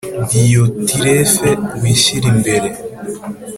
Diyotirefe 0.29 1.49
wishyira 1.81 2.25
imbere 2.33 2.69